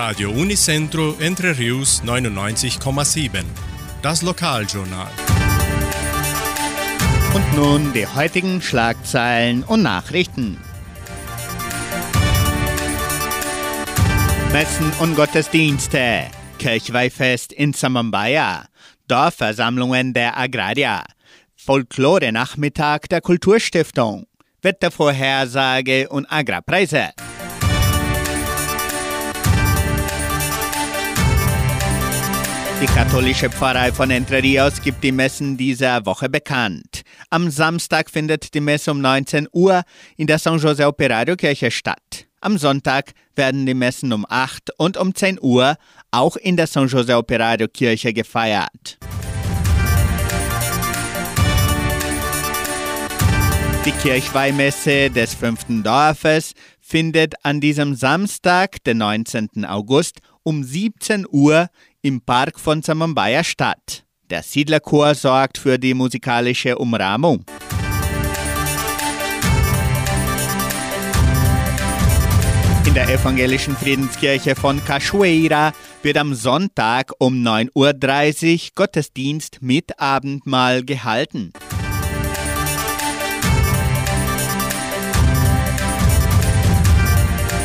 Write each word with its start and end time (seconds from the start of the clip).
Radio 0.00 0.30
Unicentro 0.30 1.16
Entre 1.18 1.58
Rius 1.58 2.04
99,7. 2.04 3.42
Das 4.00 4.22
Lokaljournal. 4.22 5.10
Und 7.34 7.56
nun 7.56 7.92
die 7.92 8.06
heutigen 8.06 8.62
Schlagzeilen 8.62 9.64
und 9.64 9.82
Nachrichten. 9.82 10.56
Messen 14.52 14.92
und 15.00 15.16
Gottesdienste, 15.16 16.26
Kirchweihfest 16.60 17.52
in 17.52 17.72
Samambaya, 17.72 18.66
Dorfversammlungen 19.08 20.14
der 20.14 20.38
Agrarier, 20.38 21.02
Folklore-Nachmittag 21.56 23.08
der 23.08 23.20
Kulturstiftung, 23.20 24.28
Wettervorhersage 24.62 26.08
und 26.08 26.24
Agrarpreise. 26.30 27.10
Die 32.80 32.86
katholische 32.86 33.50
Pfarrei 33.50 33.90
von 33.90 34.08
Entre 34.12 34.40
Rios 34.40 34.80
gibt 34.80 35.02
die 35.02 35.10
Messen 35.10 35.56
dieser 35.56 36.06
Woche 36.06 36.28
bekannt. 36.28 37.02
Am 37.28 37.50
Samstag 37.50 38.08
findet 38.08 38.54
die 38.54 38.60
Messe 38.60 38.92
um 38.92 39.00
19 39.00 39.48
Uhr 39.52 39.82
in 40.16 40.28
der 40.28 40.38
San 40.38 40.60
José 40.60 40.86
Operario 40.86 41.34
Kirche 41.34 41.72
statt. 41.72 42.28
Am 42.40 42.56
Sonntag 42.56 43.14
werden 43.34 43.66
die 43.66 43.74
Messen 43.74 44.12
um 44.12 44.24
8 44.28 44.78
und 44.78 44.96
um 44.96 45.12
10 45.12 45.40
Uhr 45.42 45.74
auch 46.12 46.36
in 46.36 46.56
der 46.56 46.68
San 46.68 46.86
José 46.86 47.16
Operario 47.16 47.66
Kirche 47.66 48.12
gefeiert. 48.12 48.98
Die 53.84 53.90
Kirchweihmesse 53.90 55.10
des 55.10 55.34
fünften 55.34 55.82
Dorfes 55.82 56.52
findet 56.78 57.34
an 57.42 57.60
diesem 57.60 57.94
Samstag, 57.96 58.84
den 58.84 58.98
19. 58.98 59.64
August, 59.64 60.20
um 60.42 60.62
17 60.62 61.26
Uhr 61.30 61.68
im 62.02 62.20
Park 62.20 62.60
von 62.60 62.82
Samambaya 62.82 63.42
statt. 63.42 64.04
Der 64.30 64.42
Siedlerchor 64.42 65.14
sorgt 65.14 65.58
für 65.58 65.78
die 65.78 65.94
musikalische 65.94 66.76
Umrahmung. 66.78 67.44
In 72.86 72.94
der 72.94 73.08
evangelischen 73.08 73.76
Friedenskirche 73.76 74.54
von 74.54 74.82
Cachoeira 74.84 75.72
wird 76.02 76.16
am 76.16 76.34
Sonntag 76.34 77.12
um 77.18 77.34
9.30 77.34 78.54
Uhr 78.54 78.70
Gottesdienst 78.74 79.58
mit 79.60 80.00
Abendmahl 80.00 80.84
gehalten. 80.84 81.52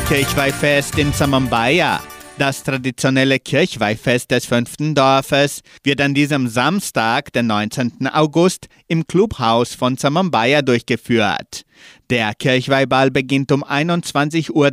Kirchweihfest 0.08 0.98
in 0.98 1.12
Samambaya. 1.12 2.02
Das 2.36 2.64
traditionelle 2.64 3.38
Kirchweihfest 3.38 4.32
des 4.32 4.46
fünften 4.46 4.96
Dorfes 4.96 5.60
wird 5.84 6.00
an 6.00 6.14
diesem 6.14 6.48
Samstag, 6.48 7.32
den 7.32 7.46
19. 7.46 8.08
August, 8.12 8.66
im 8.88 9.06
Clubhaus 9.06 9.76
von 9.76 9.96
Samambaya 9.96 10.60
durchgeführt. 10.60 11.62
Der 12.10 12.34
Kirchweihball 12.34 13.12
beginnt 13.12 13.52
um 13.52 13.62
21.30 13.62 14.50
Uhr. 14.50 14.72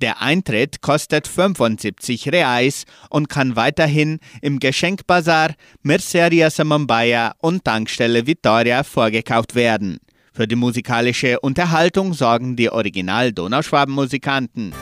Der 0.00 0.20
Eintritt 0.20 0.80
kostet 0.80 1.28
75 1.28 2.32
Reais 2.32 2.86
und 3.08 3.28
kann 3.28 3.54
weiterhin 3.54 4.18
im 4.40 4.58
Geschenkbazar, 4.58 5.54
Merceria 5.82 6.50
Samambaya 6.50 7.34
und 7.38 7.64
Tankstelle 7.64 8.26
Vittoria 8.26 8.82
vorgekauft 8.82 9.54
werden. 9.54 9.98
Für 10.32 10.48
die 10.48 10.56
musikalische 10.56 11.38
Unterhaltung 11.38 12.14
sorgen 12.14 12.56
die 12.56 12.70
Original-Donauschwaben-Musikanten. 12.70 14.72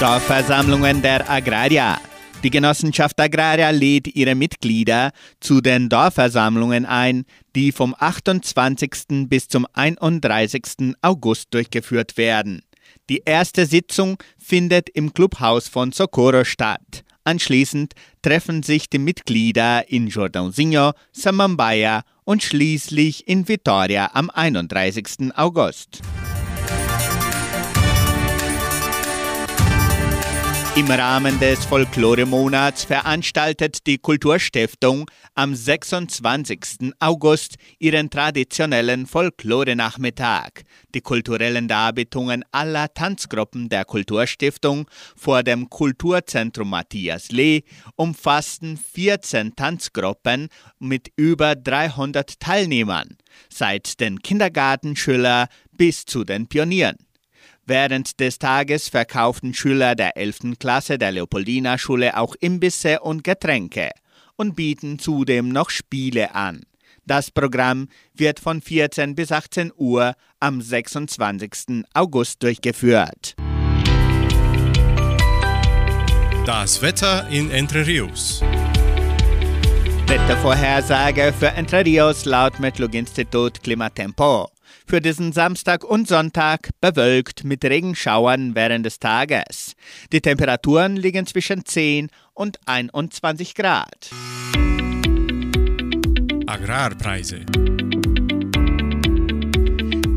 Dorfversammlungen 0.00 1.02
der 1.02 1.28
Agrarier. 1.28 1.98
Die 2.44 2.50
Genossenschaft 2.50 3.18
Agraria 3.18 3.70
lädt 3.70 4.06
ihre 4.14 4.36
Mitglieder 4.36 5.10
zu 5.40 5.60
den 5.60 5.88
Dorfversammlungen 5.88 6.86
ein, 6.86 7.24
die 7.56 7.72
vom 7.72 7.96
28. 7.98 9.26
bis 9.28 9.48
zum 9.48 9.66
31. 9.72 10.94
August 11.02 11.52
durchgeführt 11.52 12.16
werden. 12.16 12.62
Die 13.08 13.22
erste 13.24 13.66
Sitzung 13.66 14.22
findet 14.38 14.88
im 14.88 15.12
Clubhaus 15.12 15.66
von 15.66 15.90
Socorro 15.90 16.44
statt. 16.44 17.02
Anschließend 17.24 17.94
treffen 18.22 18.62
sich 18.62 18.88
die 18.88 19.00
Mitglieder 19.00 19.90
in 19.90 20.08
Jordãozinho, 20.08 20.92
Samambaya 21.10 22.02
und 22.22 22.44
schließlich 22.44 23.26
in 23.26 23.46
Vitória 23.46 24.10
am 24.12 24.30
31. 24.30 25.34
August. 25.34 26.02
Im 30.78 30.88
Rahmen 30.88 31.40
des 31.40 31.64
Folklore-Monats 31.64 32.84
veranstaltet 32.84 33.84
die 33.88 33.98
Kulturstiftung 33.98 35.10
am 35.34 35.52
26. 35.52 36.92
August 37.00 37.56
ihren 37.80 38.10
traditionellen 38.10 39.06
Folklore-Nachmittag. 39.06 40.62
Die 40.94 41.00
kulturellen 41.00 41.66
Darbietungen 41.66 42.44
aller 42.52 42.94
Tanzgruppen 42.94 43.68
der 43.68 43.84
Kulturstiftung 43.86 44.88
vor 45.16 45.42
dem 45.42 45.68
Kulturzentrum 45.68 46.70
Matthias 46.70 47.32
Lee 47.32 47.62
umfassten 47.96 48.76
14 48.76 49.56
Tanzgruppen 49.56 50.46
mit 50.78 51.10
über 51.16 51.56
300 51.56 52.38
Teilnehmern, 52.38 53.18
seit 53.52 53.98
den 53.98 54.20
Kindergartenschülern 54.22 55.48
bis 55.76 56.04
zu 56.04 56.22
den 56.22 56.46
Pionieren. 56.46 57.07
Während 57.70 58.18
des 58.18 58.38
Tages 58.38 58.88
verkauften 58.88 59.52
Schüler 59.52 59.94
der 59.94 60.16
11. 60.16 60.58
Klasse 60.58 60.96
der 60.96 61.12
Leopoldina 61.12 61.76
Schule 61.76 62.16
auch 62.16 62.34
Imbisse 62.40 63.00
und 63.00 63.24
Getränke 63.24 63.90
und 64.36 64.56
bieten 64.56 64.98
zudem 64.98 65.50
noch 65.50 65.68
Spiele 65.68 66.34
an. 66.34 66.62
Das 67.04 67.30
Programm 67.30 67.88
wird 68.14 68.40
von 68.40 68.62
14 68.62 69.14
bis 69.14 69.32
18 69.32 69.70
Uhr 69.76 70.14
am 70.40 70.62
26. 70.62 71.84
August 71.92 72.42
durchgeführt. 72.42 73.34
Das 76.46 76.80
Wetter 76.80 77.28
in 77.28 77.50
Entre 77.50 77.86
Rios. 77.86 78.40
Wettervorhersage 80.06 81.34
für 81.38 81.48
Entre 81.48 81.84
Rios 81.84 82.24
laut 82.24 82.58
Metlog-Institut 82.60 83.62
Klimatempo. 83.62 84.48
Für 84.88 85.02
diesen 85.02 85.32
Samstag 85.32 85.84
und 85.84 86.08
Sonntag 86.08 86.70
bewölkt 86.80 87.44
mit 87.44 87.62
Regenschauern 87.62 88.54
während 88.54 88.86
des 88.86 88.98
Tages. 88.98 89.74
Die 90.14 90.22
Temperaturen 90.22 90.96
liegen 90.96 91.26
zwischen 91.26 91.66
10 91.66 92.08
und 92.32 92.58
21 92.64 93.54
Grad. 93.54 94.08
Agrarpreise. 96.46 97.40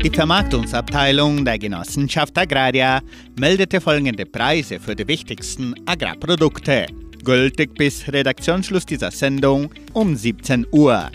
Die 0.02 0.10
Vermarktungsabteilung 0.10 1.44
der 1.44 1.58
Genossenschaft 1.58 2.38
Agraria 2.38 3.02
meldete 3.38 3.78
folgende 3.78 4.24
Preise 4.24 4.80
für 4.80 4.96
die 4.96 5.06
wichtigsten 5.06 5.74
Agrarprodukte. 5.84 6.86
Gültig 7.22 7.74
bis 7.74 8.10
Redaktionsschluss 8.10 8.86
dieser 8.86 9.10
Sendung 9.10 9.70
um 9.92 10.16
17 10.16 10.66
Uhr. 10.72 11.10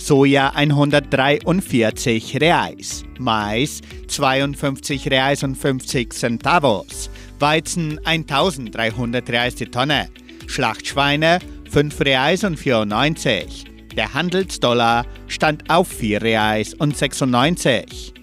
Soja 0.00 0.48
143 0.54 2.40
Reais, 2.40 3.04
Mais 3.18 3.82
52 4.08 5.10
Reais 5.10 5.42
und 5.42 5.56
50 5.56 6.14
Centavos, 6.14 7.10
Weizen 7.38 8.00
1300 8.04 9.28
Reais 9.28 9.54
die 9.54 9.66
Tonne, 9.66 10.08
Schlachtschweine 10.46 11.38
5 11.70 12.00
Reais 12.00 12.44
und 12.44 12.58
94. 12.58 13.66
Der 13.94 14.14
Handelsdollar 14.14 15.04
stand 15.28 15.68
auf 15.68 15.88
4 15.88 16.22
Reais 16.22 16.72
und 16.72 16.96
96. 16.96 18.14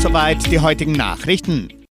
Soweit 0.00 0.50
die 0.50 0.60
heutigen 0.60 0.92
Nachrichten. 0.92 1.74